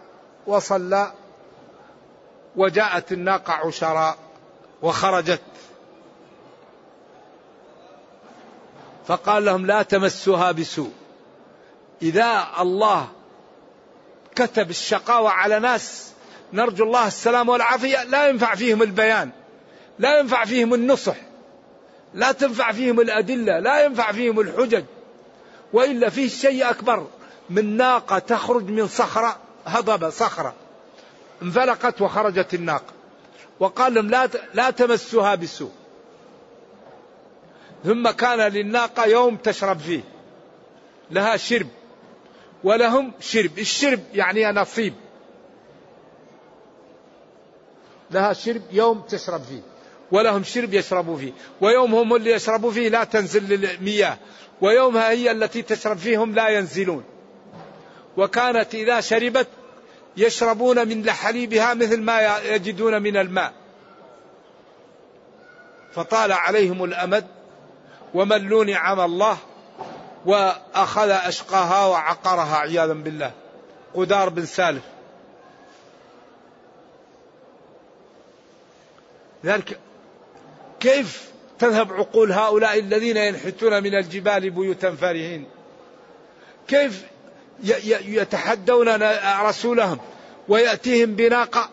وصلى 0.46 1.12
وجاءت 2.56 3.12
الناقة 3.12 3.52
عشراء 3.52 4.16
وخرجت. 4.82 5.40
فقال 9.06 9.44
لهم 9.44 9.66
لا 9.66 9.82
تمسوها 9.82 10.52
بسوء. 10.52 10.92
إذا 12.02 12.46
الله 12.60 13.08
كتب 14.36 14.70
الشقاوة 14.70 15.30
على 15.30 15.58
ناس 15.58 16.12
نرجو 16.52 16.84
الله 16.84 17.06
السلام 17.06 17.48
والعافية 17.48 18.04
لا 18.04 18.28
ينفع 18.28 18.54
فيهم 18.54 18.82
البيان 18.82 19.30
لا 19.98 20.18
ينفع 20.18 20.44
فيهم 20.44 20.74
النصح 20.74 21.16
لا 22.14 22.32
تنفع 22.32 22.72
فيهم 22.72 23.00
الأدلة 23.00 23.58
لا 23.58 23.84
ينفع 23.84 24.12
فيهم 24.12 24.40
الحجج 24.40 24.84
وإلا 25.72 26.10
فيه 26.10 26.28
شيء 26.28 26.70
أكبر 26.70 27.06
من 27.50 27.76
ناقة 27.76 28.18
تخرج 28.18 28.70
من 28.70 28.88
صخرة 28.88 29.36
هضبة 29.66 30.10
صخرة 30.10 30.54
انفلقت 31.42 32.00
وخرجت 32.02 32.54
الناقة 32.54 32.92
وقال 33.60 33.94
لهم 33.94 34.10
لا 34.10 34.28
لا 34.54 34.70
تمسوها 34.70 35.34
بالسوء 35.34 35.72
ثم 37.84 38.10
كان 38.10 38.40
للناقة 38.52 39.06
يوم 39.06 39.36
تشرب 39.36 39.78
فيه 39.78 40.00
لها 41.10 41.36
شرب. 41.36 41.66
ولهم 42.64 43.12
شرب. 43.20 43.58
الشرب 43.58 44.00
يعني 44.14 44.46
نصيب 44.46 44.94
لها 48.10 48.32
شرب 48.32 48.62
يوم 48.72 49.00
تشرب 49.00 49.42
فيه. 49.42 49.60
ولهم 50.12 50.44
شرب 50.44 50.74
يشربوا 50.74 51.16
فيه. 51.16 51.32
ويوم 51.60 51.94
هم 51.94 52.16
اللي 52.16 52.30
يشربوا 52.30 52.70
فيه 52.70 52.88
لا 52.88 53.04
تنزل 53.04 53.64
المياه 53.64 54.18
ويومها 54.60 55.10
هي 55.10 55.30
التي 55.30 55.62
تشرب 55.62 55.96
فيهم 55.96 56.34
لا 56.34 56.48
ينزلون. 56.48 57.04
وكانت 58.16 58.74
إذا 58.74 59.00
شربت 59.00 59.48
يشربون 60.16 60.88
من 60.88 61.10
حليبها 61.10 61.74
مثل 61.74 62.02
ما 62.02 62.38
يجدون 62.38 63.02
من 63.02 63.16
الماء. 63.16 63.52
فطال 65.92 66.32
عليهم 66.32 66.84
الأمد 66.84 67.26
وملوا 68.14 68.64
نعم 68.64 69.00
الله 69.00 69.38
وأخذ 70.26 71.10
أشقاها 71.10 71.86
وعقرها 71.86 72.56
عياذا 72.56 72.92
بالله. 72.92 73.32
قدار 73.94 74.28
بن 74.28 74.46
سالف 74.46 74.82
ذلك 79.44 79.78
كيف 80.80 81.30
تذهب 81.58 81.92
عقول 81.92 82.32
هؤلاء 82.32 82.78
الذين 82.78 83.16
ينحتون 83.16 83.82
من 83.82 83.94
الجبال 83.94 84.50
بيوتا 84.50 84.90
فارهين؟ 84.90 85.46
كيف 86.68 87.04
يتحدون 88.04 88.88
رسولهم 89.42 89.98
ويأتيهم 90.48 91.14
بناقة 91.14 91.70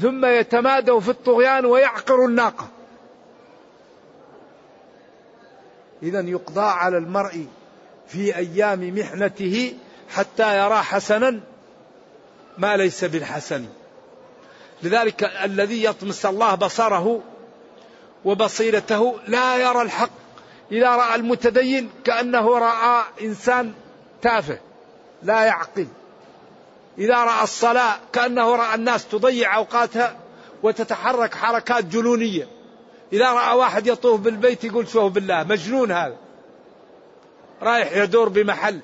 ثم 0.00 0.26
يتمادوا 0.26 1.00
في 1.00 1.08
الطغيان 1.08 1.66
ويعقروا 1.66 2.28
الناقة؟ 2.28 2.68
إذا 6.02 6.20
يقضى 6.20 6.60
على 6.60 6.98
المرء 6.98 7.46
في 8.08 8.36
أيام 8.36 8.98
محنته 8.98 9.74
حتى 10.10 10.58
يرى 10.58 10.76
حسنا 10.76 11.40
ما 12.58 12.76
ليس 12.76 13.04
بالحسن. 13.04 13.64
لذلك 14.82 15.24
الذي 15.24 15.84
يطمس 15.84 16.26
الله 16.26 16.54
بصره 16.54 17.20
وبصيرته 18.24 19.18
لا 19.26 19.56
يرى 19.56 19.82
الحق. 19.82 20.10
إذا 20.72 20.88
رأى 20.88 21.14
المتدين 21.14 21.90
كأنه 22.04 22.58
رأى 22.58 23.04
إنسان 23.22 23.72
تافه 24.22 24.58
لا 25.22 25.44
يعقل. 25.44 25.86
إذا 26.98 27.14
رأى 27.14 27.42
الصلاة 27.42 27.96
كأنه 28.12 28.56
رأى 28.56 28.74
الناس 28.74 29.08
تضيع 29.08 29.56
أوقاتها 29.56 30.16
وتتحرك 30.62 31.34
حركات 31.34 31.84
جنونية. 31.84 32.48
إذا 33.12 33.32
رأى 33.32 33.56
واحد 33.56 33.86
يطوف 33.86 34.20
بالبيت 34.20 34.64
يقول 34.64 34.88
شوف 34.88 35.12
بالله 35.12 35.44
مجنون 35.44 35.92
هذا. 35.92 36.16
رايح 37.62 37.96
يدور 37.96 38.28
بمحل. 38.28 38.80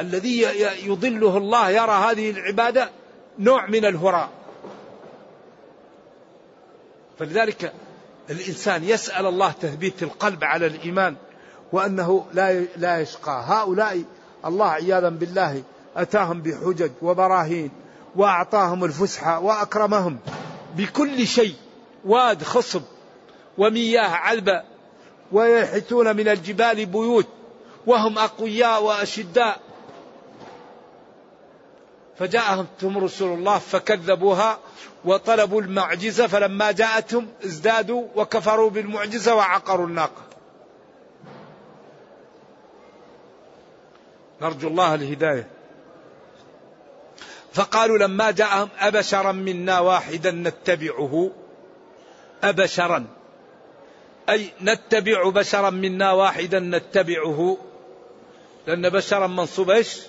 الذي 0.00 0.40
يضله 0.86 1.36
الله 1.36 1.70
يرى 1.70 1.92
هذه 1.92 2.30
العبادة 2.30 2.90
نوع 3.38 3.66
من 3.66 3.84
الهراء. 3.84 4.30
فلذلك 7.18 7.72
الإنسان 8.30 8.84
يسأل 8.84 9.26
الله 9.26 9.50
تثبيت 9.50 10.02
القلب 10.02 10.44
على 10.44 10.66
الإيمان 10.66 11.16
وأنه 11.72 12.26
لا 12.32 12.60
لا 12.76 13.00
يشقى. 13.00 13.44
هؤلاء 13.46 14.02
الله 14.44 14.68
عياذا 14.68 15.08
بالله 15.08 15.62
أتاهم 15.96 16.42
بحجج 16.42 16.90
وبراهين 17.02 17.70
وأعطاهم 18.16 18.84
الفسحة 18.84 19.40
وأكرمهم 19.40 20.18
بكل 20.76 21.26
شيء 21.26 21.54
واد 22.04 22.42
خصب 22.42 22.82
ومياه 23.58 24.08
عذبة 24.08 24.62
ويحتون 25.32 26.16
من 26.16 26.28
الجبال 26.28 26.86
بيوت 26.86 27.26
وهم 27.86 28.18
أقوياء 28.18 28.82
وأشداء. 28.82 29.60
فجاءهم 32.18 32.98
رسول 32.98 33.38
الله 33.38 33.58
فكذبوها 33.58 34.58
وطلبوا 35.04 35.62
المعجزة 35.62 36.26
فلما 36.26 36.72
جاءتهم 36.72 37.28
ازدادوا 37.44 38.04
وكفروا 38.16 38.70
بالمعجزة 38.70 39.34
وعقروا 39.34 39.86
الناقة. 39.86 40.22
نرجو 44.42 44.68
الله 44.68 44.94
الهداية. 44.94 45.48
فقالوا 47.52 47.98
لما 47.98 48.30
جاءهم 48.30 48.68
أبشرا 48.78 49.32
منا 49.32 49.80
واحدا 49.80 50.30
نتبعه. 50.30 51.30
أبشرا. 52.44 53.15
أي 54.28 54.50
نتبع 54.62 55.28
بشرا 55.28 55.70
منا 55.70 56.12
واحدا 56.12 56.60
نتبعه. 56.60 57.58
لأن 58.66 58.88
بشرا 58.88 59.26
منصوب 59.26 59.70
إيش؟ 59.70 60.00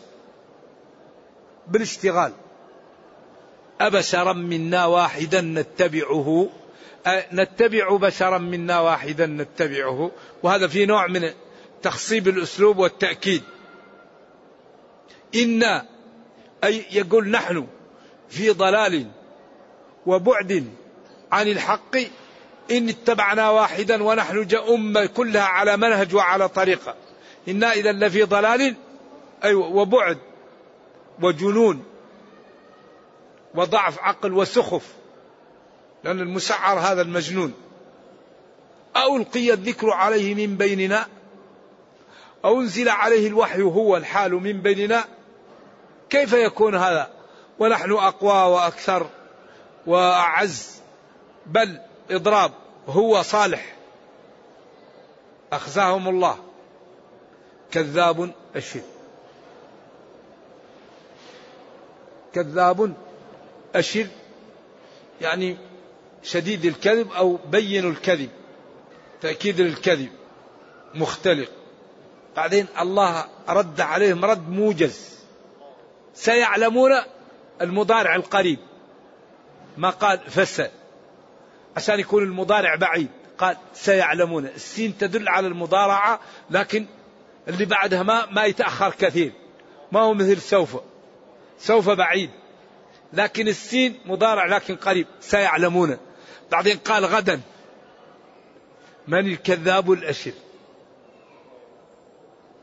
بالاشتغال. 1.67 2.33
أبشرا 3.81 4.33
منا 4.33 4.85
واحدا 4.85 5.41
نتبعه. 5.41 6.49
نتبع 7.33 7.97
بشرا 7.97 8.37
منا 8.37 8.79
واحدا 8.79 9.25
نتبعه. 9.25 10.11
وهذا 10.43 10.67
في 10.67 10.85
نوع 10.85 11.07
من 11.07 11.31
تخصيب 11.81 12.27
الأسلوب 12.27 12.77
والتأكيد. 12.77 13.43
إنا 15.35 15.85
أي 16.63 16.85
يقول 16.91 17.29
نحن 17.29 17.67
في 18.29 18.49
ضلال 18.49 19.07
وبعد 20.05 20.65
عن 21.31 21.47
الحق 21.47 21.97
إن 22.71 22.89
اتبعنا 22.89 23.49
واحدا 23.49 24.03
ونحن 24.03 24.47
أمة 24.69 25.05
كلها 25.05 25.43
على 25.43 25.77
منهج 25.77 26.15
وعلى 26.15 26.49
طريقة. 26.49 26.95
إنا 27.47 27.71
إذا 27.71 27.91
لفي 27.91 28.23
ضلال 28.23 28.75
أيوة 29.43 29.67
وبعد 29.67 30.17
وجنون 31.21 31.83
وضعف 33.55 33.99
عقل 33.99 34.33
وسخف. 34.33 34.93
لأن 36.03 36.19
المسعر 36.19 36.79
هذا 36.79 37.01
المجنون. 37.01 37.53
ألقي 38.97 39.53
الذكر 39.53 39.89
عليه 39.91 40.35
من 40.35 40.57
بيننا 40.57 41.07
أو 42.45 42.59
أنزل 42.61 42.89
عليه 42.89 43.27
الوحي 43.27 43.61
هو 43.61 43.97
الحال 43.97 44.31
من 44.31 44.61
بيننا. 44.61 45.05
كيف 46.09 46.33
يكون 46.33 46.75
هذا؟ 46.75 47.09
ونحن 47.59 47.91
أقوى 47.91 48.53
وأكثر 48.53 49.07
وأعز. 49.87 50.81
بل 51.45 51.79
إضراب 52.11 52.51
هو 52.87 53.21
صالح. 53.21 53.75
أخزاهم 55.53 56.07
الله. 56.09 56.37
كذاب 57.71 58.33
أشر 58.55 58.81
كذاب 62.33 62.93
أشر 63.75 64.07
يعني 65.21 65.57
شديد 66.23 66.65
الكذب 66.65 67.11
أو 67.11 67.39
بين 67.51 67.89
الكذب 67.89 68.29
تأكيد 69.21 69.61
للكذب 69.61 70.09
مختلق. 70.95 71.49
بعدين 72.35 72.67
الله 72.79 73.25
رد 73.49 73.81
عليهم 73.81 74.25
رد 74.25 74.49
موجز. 74.49 75.17
سيعلمون 76.13 76.91
المضارع 77.61 78.15
القريب. 78.15 78.59
ما 79.77 79.89
قال 79.89 80.19
فس 80.19 80.69
عشان 81.77 81.99
يكون 81.99 82.23
المضارع 82.23 82.75
بعيد. 82.75 83.07
قال 83.37 83.57
سيعلمون. 83.73 84.45
السين 84.45 84.97
تدل 84.97 85.29
على 85.29 85.47
المضارعة 85.47 86.19
لكن 86.49 86.85
اللي 87.47 87.65
بعدها 87.65 88.03
ما 88.03 88.25
ما 88.25 88.45
يتأخر 88.45 88.93
كثير. 88.99 89.31
ما 89.91 89.99
هو 89.99 90.13
مثل 90.13 90.41
سوف. 90.41 90.77
سوف 91.59 91.89
بعيد. 91.89 92.29
لكن 93.13 93.47
السين 93.47 93.99
مضارع 94.05 94.45
لكن 94.45 94.75
قريب. 94.75 95.07
سيعلمون. 95.19 95.97
بعدين 96.51 96.77
قال 96.77 97.05
غدا. 97.05 97.41
من 99.07 99.27
الكذاب 99.27 99.91
الأشر؟ 99.91 100.33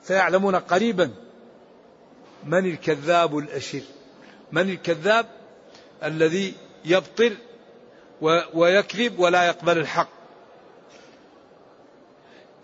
سيعلمون 0.02 0.56
قريبا. 0.56 1.10
من 2.44 2.66
الكذاب 2.66 3.38
الأشر؟ 3.38 3.82
من 4.52 4.70
الكذاب 4.70 5.26
الذي 6.04 6.54
يبطل 6.84 7.36
ويكذب 8.54 9.18
ولا 9.18 9.46
يقبل 9.46 9.78
الحق. 9.78 10.08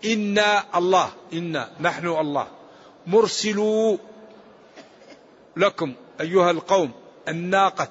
إنا 0.05 0.77
الله 0.77 1.11
إنا 1.33 1.71
نحن 1.79 2.07
الله. 2.07 2.47
مرسلوا 3.07 3.97
لكم 5.57 5.93
أيها 6.21 6.51
القوم 6.51 6.91
الناقة. 7.27 7.89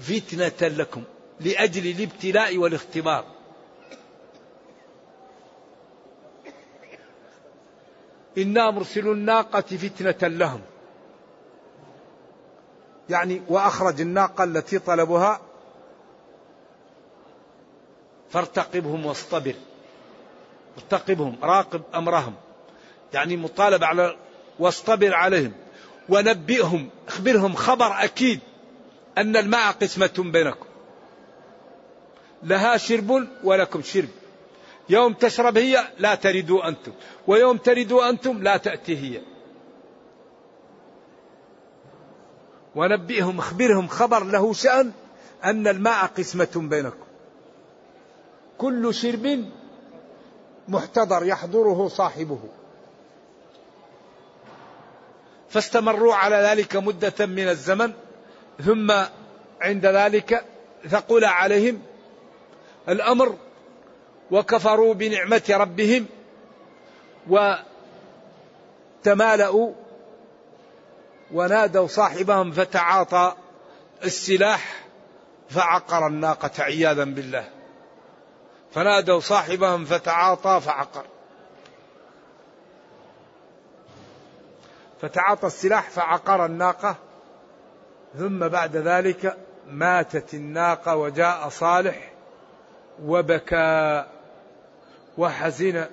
فتنة 0.00 0.68
لكم 0.68 1.02
لأجل 1.40 1.90
الابتلاء 1.90 2.58
والاختبار. 2.58 3.24
إنا 8.38 8.70
مرسل 8.70 9.08
الناقة 9.08 9.60
فتنة 9.60 10.28
لهم. 10.28 10.60
يعني 13.10 13.42
وأخرج 13.48 14.00
الناقة 14.00 14.44
التي 14.44 14.78
طلبها. 14.78 15.40
فارتقبهم 18.30 19.06
واصطبر. 19.06 19.54
ارتقبهم 20.78 21.36
راقب 21.42 21.82
أمرهم. 21.94 22.34
يعني 23.14 23.36
مطالب 23.36 23.84
على 23.84 24.16
واصطبر 24.58 25.14
عليهم. 25.14 25.52
ونبئهم 26.08 26.90
اخبرهم 27.08 27.54
خبر 27.54 28.04
أكيد 28.04 28.40
أن 29.18 29.36
الماء 29.36 29.72
قسمة 29.72 30.14
بينكم. 30.18 30.66
لها 32.42 32.76
شرب 32.76 33.26
ولكم 33.44 33.82
شرب. 33.82 34.08
يوم 34.88 35.12
تشرب 35.12 35.58
هي 35.58 35.84
لا 35.98 36.14
تردوا 36.14 36.68
أنتم. 36.68 36.92
ويوم 37.26 37.56
تردوا 37.56 38.08
أنتم 38.08 38.42
لا 38.42 38.56
تأتي 38.56 38.96
هي. 38.96 39.31
ونبئهم 42.76 43.38
اخبرهم 43.38 43.88
خبر 43.88 44.24
له 44.24 44.52
شأن 44.52 44.92
أن 45.44 45.68
الماء 45.68 46.06
قسمة 46.06 46.50
بينكم. 46.56 47.06
كل 48.58 48.94
شرب 48.94 49.44
محتضر 50.68 51.24
يحضره 51.24 51.88
صاحبه. 51.88 52.40
فاستمروا 55.48 56.14
على 56.14 56.36
ذلك 56.36 56.76
مدة 56.76 57.26
من 57.26 57.48
الزمن 57.48 57.92
ثم 58.64 58.92
عند 59.60 59.86
ذلك 59.86 60.44
ثقل 60.88 61.24
عليهم 61.24 61.82
الأمر 62.88 63.36
وكفروا 64.30 64.94
بنعمة 64.94 65.42
ربهم 65.50 66.06
وتمالأوا 69.04 69.72
ونادوا 71.32 71.86
صاحبهم 71.86 72.52
فتعاطى 72.52 73.34
السلاح 74.04 74.84
فعقر 75.50 76.06
الناقة 76.06 76.50
عياذا 76.62 77.04
بالله. 77.04 77.48
فنادوا 78.72 79.20
صاحبهم 79.20 79.84
فتعاطى 79.84 80.60
فعقر. 80.60 81.04
فتعاطى 85.02 85.46
السلاح 85.46 85.90
فعقر 85.90 86.46
الناقة 86.46 86.96
ثم 88.18 88.48
بعد 88.48 88.76
ذلك 88.76 89.36
ماتت 89.68 90.34
الناقة 90.34 90.96
وجاء 90.96 91.48
صالح 91.48 92.12
وبكى 93.04 94.04
وحزن 95.18 95.86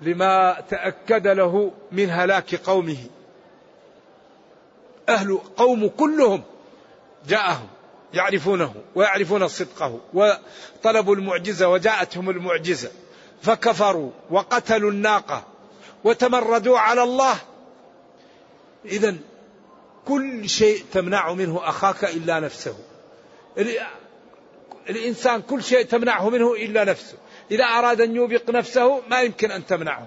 لما 0.00 0.60
تأكد 0.68 1.26
له 1.26 1.72
من 1.92 2.10
هلاك 2.10 2.54
قومه. 2.54 3.06
أهل 5.08 5.38
قوم 5.56 5.88
كلهم 5.88 6.42
جاءهم 7.28 7.68
يعرفونه 8.14 8.74
ويعرفون 8.94 9.48
صدقه 9.48 10.00
وطلبوا 10.14 11.14
المعجزة 11.14 11.68
وجاءتهم 11.68 12.30
المعجزة. 12.30 12.90
فكفروا 13.42 14.10
وقتلوا 14.30 14.90
الناقة 14.90 15.44
وتمردوا 16.04 16.78
على 16.78 17.02
الله. 17.02 17.36
إذا 18.84 19.16
كل 20.04 20.48
شيء 20.48 20.84
تمنع 20.92 21.32
منه 21.32 21.68
أخاك 21.68 22.04
إلا 22.04 22.40
نفسه. 22.40 22.76
الإنسان 24.90 25.42
كل 25.42 25.62
شيء 25.62 25.84
تمنعه 25.84 26.30
منه 26.30 26.52
إلا 26.52 26.84
نفسه. 26.84 27.16
إذا 27.50 27.64
أراد 27.64 28.00
أن 28.00 28.16
يوبق 28.16 28.50
نفسه 28.50 29.00
ما 29.08 29.22
يمكن 29.22 29.50
أن 29.50 29.66
تمنعه. 29.66 30.06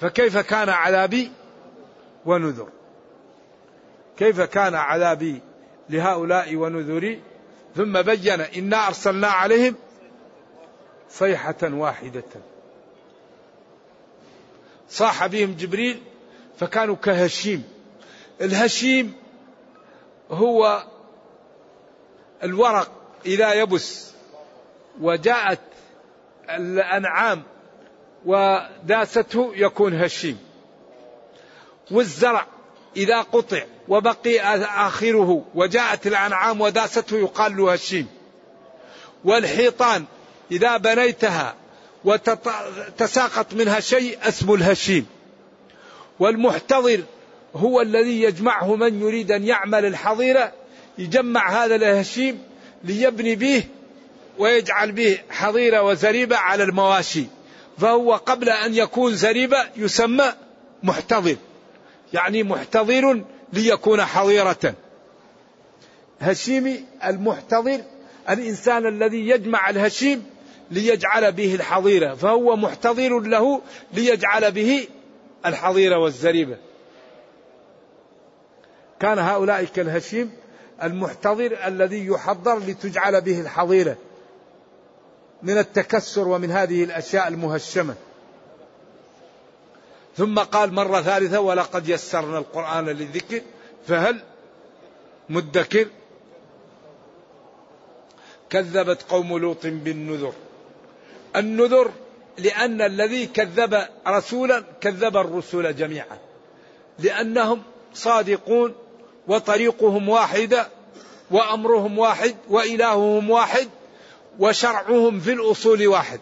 فكيف 0.00 0.38
كان 0.38 0.68
عذابي؟ 0.68 1.32
ونذر. 2.26 2.68
كيف 4.16 4.40
كان 4.40 4.74
عذابي 4.74 5.40
لهؤلاء 5.90 6.56
ونذري؟ 6.56 7.22
ثم 7.76 8.02
بين 8.02 8.40
إنا 8.40 8.86
أرسلنا 8.86 9.28
عليهم 9.28 9.74
صيحة 11.10 11.56
واحدة. 11.62 12.24
صاح 14.88 15.26
بهم 15.26 15.54
جبريل 15.54 16.02
فكانوا 16.58 16.96
كهشيم. 16.96 17.64
الهشيم 18.40 19.14
هو 20.30 20.82
الورق 22.42 22.90
إذا 23.26 23.52
يبس 23.52 24.12
وجاءت 25.00 25.60
الأنعام 26.50 27.42
وداسته 28.24 29.52
يكون 29.56 29.94
هشيم. 29.94 30.51
والزرع 31.92 32.46
إذا 32.96 33.20
قطع 33.20 33.62
وبقي 33.88 34.40
آخره 34.86 35.44
وجاءت 35.54 36.06
الأنعام 36.06 36.60
وداسته 36.60 37.18
يقال 37.18 37.56
له 37.56 37.72
هشيم 37.72 38.06
والحيطان 39.24 40.04
إذا 40.52 40.76
بنيتها 40.76 41.54
وتساقط 42.04 43.54
منها 43.54 43.80
شيء 43.80 44.18
اسمه 44.22 44.54
الهشيم. 44.54 45.06
والمحتضر 46.18 47.00
هو 47.56 47.80
الذي 47.80 48.22
يجمعه 48.22 48.76
من 48.76 49.00
يريد 49.00 49.32
أن 49.32 49.44
يعمل 49.44 49.84
الحظيرة 49.84 50.52
يجمع 50.98 51.64
هذا 51.64 51.74
الهشيم 51.74 52.42
ليبني 52.84 53.34
به 53.34 53.64
ويجعل 54.38 54.92
به 54.92 55.18
حظيرة 55.30 55.82
وزريبة 55.82 56.36
على 56.36 56.64
المواشي. 56.64 57.24
فهو 57.78 58.14
قبل 58.14 58.48
أن 58.48 58.74
يكون 58.74 59.14
زريبة 59.14 59.58
يسمى 59.76 60.32
محتضر. 60.82 61.36
يعني 62.12 62.42
محتضر 62.42 63.24
ليكون 63.52 64.04
حظيرة 64.04 64.74
هشيم 66.20 66.86
المحتضر 67.04 67.80
الإنسان 68.30 68.86
الذي 68.86 69.28
يجمع 69.28 69.70
الهشيم 69.70 70.26
ليجعل 70.70 71.32
به 71.32 71.54
الحظيرة 71.54 72.14
فهو 72.14 72.56
محتضر 72.56 73.20
له 73.20 73.60
ليجعل 73.92 74.52
به 74.52 74.88
الحظيرة 75.46 75.98
والزريبة. 75.98 76.56
كان 79.00 79.18
هؤلاء 79.18 79.64
كالهشيم 79.64 80.30
المحتضر 80.82 81.58
الذي 81.66 82.06
يحضر 82.06 82.58
لتجعل 82.58 83.20
به 83.20 83.40
الحظيرة 83.40 83.96
من 85.42 85.58
التكسر 85.58 86.28
ومن 86.28 86.50
هذه 86.50 86.84
الأشياء 86.84 87.28
المهشمة. 87.28 87.94
ثم 90.16 90.38
قال 90.38 90.74
مرة 90.74 91.00
ثالثة 91.00 91.40
ولقد 91.40 91.88
يسرنا 91.88 92.38
القرآن 92.38 92.86
للذكر 92.86 93.40
فهل 93.88 94.20
مدكر؟ 95.28 95.86
كذبت 98.50 99.02
قوم 99.02 99.38
لوط 99.38 99.66
بالنذر. 99.66 100.32
النذر 101.36 101.90
لأن 102.38 102.82
الذي 102.82 103.26
كذب 103.26 103.86
رسولا 104.06 104.64
كذب 104.80 105.16
الرسل 105.16 105.76
جميعا 105.76 106.18
لأنهم 106.98 107.62
صادقون 107.94 108.74
وطريقهم 109.28 110.08
واحدة 110.08 110.68
وأمرهم 111.30 111.98
واحد 111.98 112.36
وإلههم 112.48 113.30
واحد 113.30 113.68
وشرعهم 114.38 115.20
في 115.20 115.32
الأصول 115.32 115.86
واحد. 115.86 116.20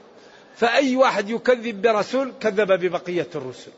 فأي 0.60 0.96
واحد 0.96 1.30
يكذب 1.30 1.82
برسول 1.82 2.32
كذب 2.40 2.72
ببقية 2.72 3.28
الرسل. 3.34 3.70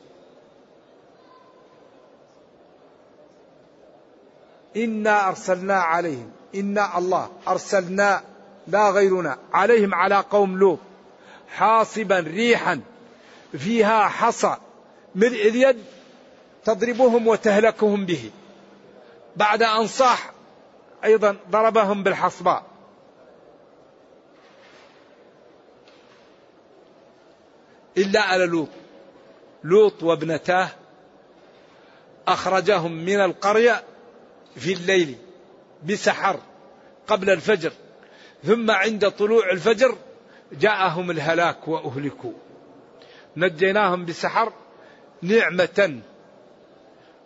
إنا 4.77 5.29
أرسلنا 5.29 5.75
عليهم. 5.75 6.31
إنا 6.55 6.99
الله 6.99 7.31
أرسلنا 7.49 8.23
لا 8.68 8.90
غيرنا. 8.90 9.38
عليهم 9.53 9.95
على 9.95 10.14
قوم 10.14 10.59
لوط. 10.59 10.79
حاصبا 11.49 12.21
ريحا. 12.21 12.81
فيها 13.59 14.09
حصى. 14.09 14.57
ملء 15.14 15.49
اليد 15.49 15.85
تضربهم 16.64 17.27
وتهلكهم 17.27 18.07
به. 18.07 18.31
بعد 19.37 19.62
أن 19.62 19.87
صاح 19.87 20.33
أيضا 21.05 21.37
ضربهم 21.51 22.03
بالحصباء. 22.03 22.71
إلا 28.02 28.20
على 28.20 28.46
لوط. 28.46 28.68
لوط 29.64 30.02
وابنتاه 30.02 30.68
أخرجهم 32.28 32.92
من 32.92 33.20
القرية 33.20 33.84
في 34.56 34.72
الليل 34.72 35.16
بسحر 35.84 36.40
قبل 37.06 37.30
الفجر 37.30 37.72
ثم 38.44 38.70
عند 38.70 39.10
طلوع 39.10 39.50
الفجر 39.50 39.96
جاءهم 40.52 41.10
الهلاك 41.10 41.68
وأهلكوا. 41.68 42.32
نجيناهم 43.36 44.04
بسحر 44.04 44.52
نعمة. 45.22 46.00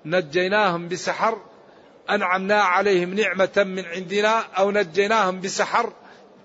نجيناهم 0.04 0.88
بسحر 0.88 1.38
أنعمنا 2.10 2.62
عليهم 2.62 3.14
نعمة 3.14 3.64
من 3.66 3.84
عندنا 3.84 4.38
أو 4.38 4.70
نجيناهم 4.70 5.40
بسحر 5.40 5.92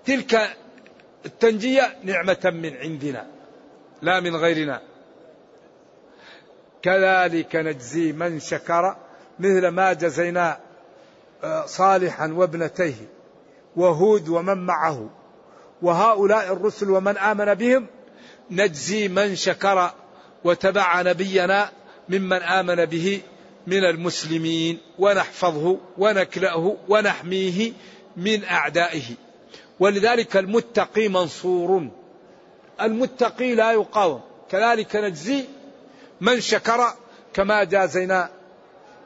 تلك 0.04 0.56
التنجية 1.26 1.96
نعمة 2.04 2.52
من 2.54 2.76
عندنا. 2.76 3.26
لا 4.02 4.20
من 4.20 4.36
غيرنا. 4.36 4.82
كذلك 6.82 7.56
نجزي 7.56 8.12
من 8.12 8.40
شكر 8.40 8.96
مثل 9.38 9.68
ما 9.68 9.92
جزينا 9.92 10.58
آه، 11.44 11.66
صالحا 11.66 12.32
وابنتيه 12.32 12.94
وهود 13.76 14.28
ومن 14.28 14.66
معه 14.66 15.10
وهؤلاء 15.82 16.52
الرسل 16.52 16.90
ومن 16.90 17.18
آمن 17.18 17.54
بهم 17.54 17.86
نجزي 18.50 19.08
من 19.08 19.36
شكر 19.36 19.90
وتبع 20.44 21.02
نبينا 21.02 21.70
ممن 22.08 22.42
آمن 22.42 22.84
به 22.84 23.22
من 23.66 23.84
المسلمين 23.84 24.78
ونحفظه 24.98 25.78
ونكلأه 25.98 26.76
ونحميه 26.88 27.72
من 28.16 28.44
أعدائه. 28.44 29.04
ولذلك 29.80 30.36
المتقي 30.36 31.08
منصور. 31.08 31.88
المتقي 32.82 33.54
لا 33.54 33.72
يقاوم. 33.72 34.20
كذلك 34.50 34.96
نجزي 34.96 35.44
من 36.20 36.40
شكر 36.40 36.94
كما 37.34 37.64
جازينا 37.64 38.30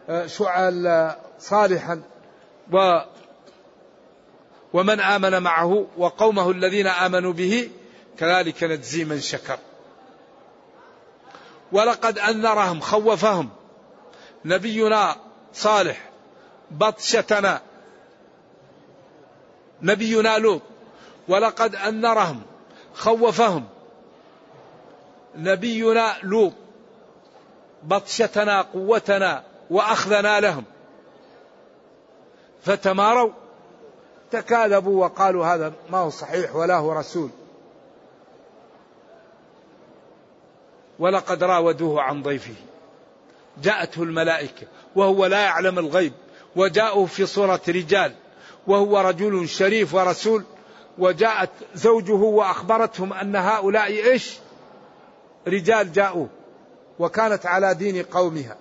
آه، 0.09 0.27
شعل 0.27 0.87
آه، 0.87 1.17
صالحا 1.39 2.03
و 2.73 3.01
ومن 4.73 5.01
آمن 5.01 5.43
معه 5.43 5.87
وقومه 5.97 6.51
الذين 6.51 6.87
آمنوا 6.87 7.33
به 7.33 7.71
كذلك 8.19 8.65
نجزي 8.65 9.05
من 9.05 9.21
شكر. 9.21 9.59
ولقد 11.73 12.19
أنذرهم 12.19 12.81
خوفهم. 12.81 13.51
نبينا 14.45 15.17
صالح 15.55 16.11
بطشتنا. 16.71 17.61
نبينا 19.83 20.39
لوط. 20.39 20.63
ولقد 21.29 21.75
أنذرهم. 21.75 22.43
خوفهم. 22.97 23.65
نبينا 25.37 26.17
لوط 26.23 26.53
بطشتنا 27.83 28.63
قوتنا 28.63 29.45
وأخذنا 29.71 30.41
لهم. 30.41 30.65
فتماروا 32.63 33.31
تكاذبوا 34.31 35.05
وقالوا 35.05 35.47
هذا 35.47 35.73
ما 35.91 35.99
هو 35.99 36.11
صحيح 36.11 36.57
ولا 36.57 36.77
هو 36.77 36.93
رسول. 36.93 37.31
ولقد 40.99 41.43
راودوه 41.45 42.03
عن 42.03 42.23
ضيفه. 42.23 42.55
جاءته 43.63 44.03
الملائكة 44.03 44.67
وهو 44.97 45.27
لا 45.27 45.41
يعلم 45.41 45.79
الغيب. 45.79 46.13
وجاءوا 46.57 47.07
في 47.07 47.27
صورة 47.27 47.61
رجال 47.69 48.15
وهو 48.67 49.01
رجل 49.01 49.49
شريف 49.49 49.95
ورسول. 49.95 50.45
وجاءت 50.99 51.51
زوجه 51.75 52.13
وأخبرتهم 52.13 53.13
أن 53.13 53.37
هؤلاء 53.37 53.87
إيش؟ 53.87 54.39
رجال 55.49 55.93
جاءوا 55.93 56.27
وكانت 56.99 57.47
على 57.47 57.75
دين 57.75 58.03
قومها. 58.03 58.57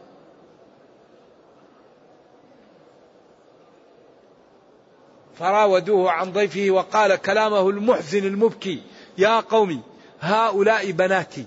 فراودوه 5.39 6.11
عن 6.11 6.31
ضيفه 6.31 6.71
وقال 6.71 7.15
كلامه 7.15 7.69
المحزن 7.69 8.25
المبكي 8.25 8.81
يا 9.17 9.39
قومي 9.39 9.79
هؤلاء 10.19 10.91
بناتي 10.91 11.45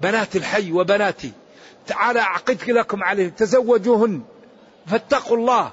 بنات 0.00 0.36
الحي 0.36 0.72
وبناتي 0.72 1.32
تعالى 1.86 2.20
أعقدك 2.20 2.68
لكم 2.68 3.04
عليهم 3.04 3.30
تزوجوهن 3.30 4.22
فاتقوا 4.86 5.36
الله 5.36 5.72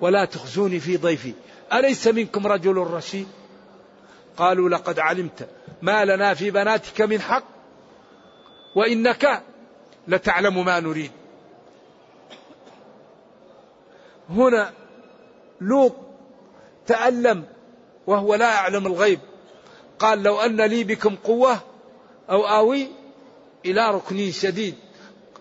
ولا 0.00 0.24
تخزوني 0.24 0.80
في 0.80 0.96
ضيفي 0.96 1.32
أليس 1.72 2.06
منكم 2.06 2.46
رجل 2.46 2.76
رشيد؟ 2.76 3.26
قالوا 4.38 4.68
لقد 4.68 4.98
علمت 4.98 5.48
ما 5.82 6.04
لنا 6.04 6.34
في 6.34 6.50
بناتك 6.50 7.00
من 7.00 7.20
حق 7.20 7.44
وإنك 8.76 9.42
لتعلم 10.08 10.64
ما 10.64 10.80
نريد. 10.80 11.10
هنا 14.30 14.72
لوط 15.60 15.94
تألم 16.86 17.44
وهو 18.06 18.34
لا 18.34 18.54
يعلم 18.54 18.86
الغيب. 18.86 19.20
قال 19.98 20.22
لو 20.22 20.40
أن 20.40 20.60
لي 20.60 20.84
بكم 20.84 21.16
قوة 21.16 21.58
أو 22.30 22.46
آوي 22.46 22.88
إلى 23.66 23.90
ركن 23.90 24.30
شديد. 24.30 24.74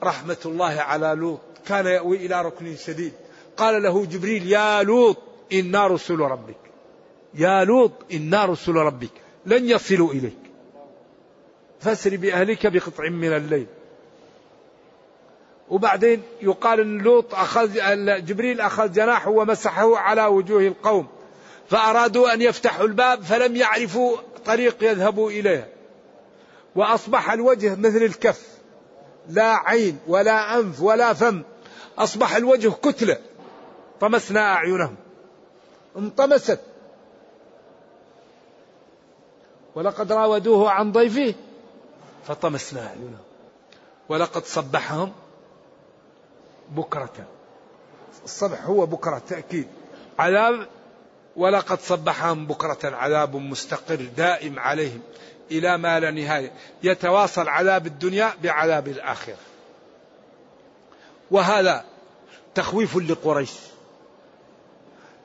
رحمة 0.03 0.37
الله 0.45 0.81
على 0.81 1.15
لوط 1.17 1.39
كان 1.67 1.85
يأوي 1.85 2.25
إلى 2.25 2.41
ركن 2.41 2.75
شديد. 2.75 3.13
قال 3.57 3.83
له 3.83 4.05
جبريل 4.05 4.51
يا 4.51 4.83
لوط 4.83 5.17
إنا 5.53 5.87
رسل 5.87 6.19
ربك. 6.19 6.66
يا 7.33 7.63
لوط 7.63 7.91
إنا 8.13 8.45
رسل 8.45 8.71
ربك. 8.71 9.11
لن 9.45 9.69
يصلوا 9.69 10.11
إليك. 10.11 10.37
فاسر 11.79 12.17
بأهلك 12.17 12.67
بقطع 12.67 13.09
من 13.09 13.33
الليل. 13.33 13.67
وبعدين 15.69 16.23
يقال 16.41 16.79
إن 16.79 16.97
لوط 16.97 17.35
أخذ 17.35 17.73
جبريل 18.25 18.61
أخذ 18.61 18.91
جناحه 18.91 19.29
ومسحه 19.29 19.97
على 19.97 20.25
وجوه 20.25 20.61
القوم. 20.61 21.07
فأرادوا 21.69 22.33
أن 22.33 22.41
يفتحوا 22.41 22.85
الباب 22.85 23.21
فلم 23.23 23.55
يعرفوا 23.55 24.17
طريق 24.45 24.83
يذهبوا 24.83 25.31
اليها 25.31 25.67
وأصبح 26.75 27.31
الوجه 27.31 27.75
مثل 27.75 27.97
الكف. 27.97 28.47
لا 29.29 29.69
عين 29.69 29.99
ولا 30.07 30.59
أنف 30.59 30.81
ولا 30.81 31.13
فم. 31.13 31.41
أصبح 31.97 32.35
الوجه 32.35 32.69
كتلة. 32.69 33.17
طمسنا 33.99 34.53
أعينهم. 34.53 34.95
انطمست. 35.97 36.59
ولقد 39.77 40.11
راودوه 40.11 40.71
عن 40.71 40.91
ضيفه. 40.91 41.33
فطمسنا 42.27 42.87
اعينهم 42.87 43.19
ولقد 44.09 44.45
صبحهم 44.45 45.11
بكرة. 46.69 47.27
الصبح 48.25 48.65
هو 48.65 48.85
بكرة 48.85 49.21
تأكيد. 49.29 49.67
عذاب 50.19 50.67
ولقد 51.35 51.79
صبحهم 51.79 52.47
بكرة 52.47 52.95
عذاب 52.95 53.35
مستقر 53.35 53.95
دائم 54.17 54.59
عليهم 54.59 55.01
إلى 55.51 55.77
ما 55.77 55.99
لا 55.99 56.11
نهاية. 56.11 56.51
يتواصل 56.83 57.47
عذاب 57.47 57.87
الدنيا 57.87 58.33
بعذاب 58.43 58.87
الآخرة. 58.87 59.37
وهذا 61.31 61.85
تخويف 62.55 62.97
لقريش 62.97 63.53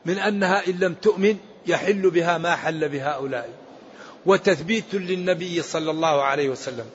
من 0.05 0.19
أنها 0.19 0.67
إن 0.67 0.79
لم 0.79 0.95
تؤمن 0.95 1.39
يحل 1.67 2.11
بها 2.11 2.39
ما 2.39 2.57
حل 2.57 2.89
بهؤلاء. 2.89 3.62
وتثبيت 4.27 4.95
للنبي 4.95 5.63
صلى 5.63 5.91
الله 5.91 6.23
عليه 6.23 6.49
وسلم. 6.49 6.87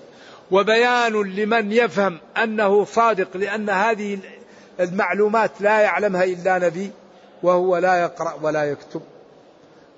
وبيان 0.52 1.14
لمن 1.14 1.72
يفهم 1.72 2.20
أنه 2.38 2.86
صادق 2.86 3.38
لأن 3.38 3.70
هذه 3.70 4.20
المعلومات 4.80 5.52
لا 5.60 5.80
يعلمها 5.80 6.24
إلا 6.24 6.60
نبي 6.60 6.92
وهو 7.44 7.78
لا 7.78 8.02
يقرأ 8.02 8.34
ولا 8.42 8.64
يكتب. 8.64 9.02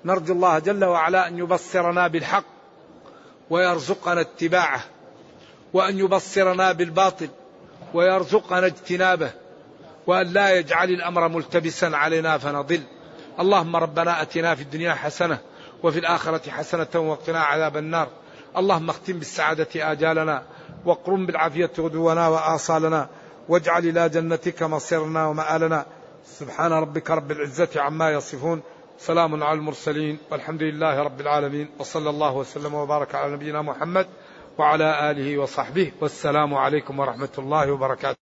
نرجو 0.04 0.34
الله 0.34 0.58
جل 0.58 0.84
وعلا 0.84 1.28
أن 1.28 1.38
يبصرنا 1.38 2.08
بالحق 2.08 2.44
ويرزقنا 3.50 4.20
اتباعه 4.20 4.84
وأن 5.72 5.98
يبصرنا 5.98 6.72
بالباطل 6.72 7.28
ويرزقنا 7.94 8.66
اجتنابه 8.66 9.30
وأن 10.06 10.26
لا 10.26 10.50
يجعل 10.50 10.90
الأمر 10.90 11.28
ملتبسا 11.28 11.86
علينا 11.86 12.38
فنضل. 12.38 12.80
اللهم 13.40 13.76
ربنا 13.76 14.22
أتنا 14.22 14.54
في 14.54 14.62
الدنيا 14.62 14.94
حسنة 14.94 15.38
وفي 15.82 15.98
الآخرة 15.98 16.50
حسنة 16.50 16.94
وقنا 16.94 17.40
عذاب 17.40 17.76
النار. 17.76 18.08
اللهم 18.56 18.90
اختم 18.90 19.18
بالسعادة 19.18 19.92
آجالنا 19.92 20.42
واقرم 20.84 21.26
بالعافية 21.26 21.70
غدونا 21.78 22.28
وآصالنا 22.28 23.08
واجعل 23.48 23.86
إلى 23.86 24.08
جنتك 24.08 24.62
مصيرنا 24.62 25.26
ومآلنا. 25.26 25.86
سبحان 26.24 26.72
ربك 26.72 27.10
رب 27.10 27.30
العزة 27.30 27.68
عما 27.76 28.10
يصفون. 28.10 28.62
سلام 28.98 29.42
على 29.42 29.58
المرسلين 29.58 30.18
والحمد 30.30 30.62
لله 30.62 31.02
رب 31.02 31.20
العالمين 31.20 31.70
وصلى 31.78 32.10
الله 32.10 32.32
وسلم 32.36 32.74
وبارك 32.74 33.14
على 33.14 33.32
نبينا 33.32 33.62
محمد 33.62 34.06
وعلى 34.58 35.10
آله 35.10 35.38
وصحبه 35.38 35.92
والسلام 36.00 36.54
عليكم 36.54 36.98
ورحمة 36.98 37.34
الله 37.38 37.72
وبركاته. 37.72 38.29